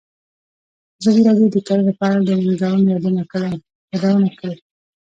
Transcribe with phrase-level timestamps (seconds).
[0.99, 4.53] ازادي راډیو د کرهنه په اړه د ننګونو یادونه کړې.